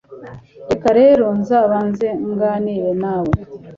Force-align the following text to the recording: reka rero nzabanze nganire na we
reka 0.69 0.89
rero 0.99 1.25
nzabanze 1.39 2.07
nganire 2.29 2.91
na 3.03 3.15
we 3.23 3.33